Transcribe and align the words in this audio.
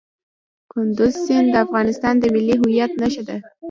کندز 0.71 1.13
سیند 1.25 1.47
د 1.53 1.55
افغانستان 1.65 2.13
د 2.19 2.23
ملي 2.35 2.55
هویت 2.61 2.91
نښه 3.01 3.23
ده. 3.27 3.37